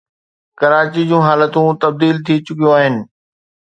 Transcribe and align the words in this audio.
ڪراچي 0.59 1.01
جون 1.09 1.21
حالتون 1.27 1.69
تبديل 1.83 2.15
ٿي 2.25 2.35
چڪيون 2.45 2.71
آهن 2.77 2.95